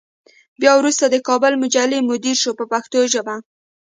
[0.61, 3.35] بیا وروسته د کابل مجلې مدیر شو په پښتو ژبه.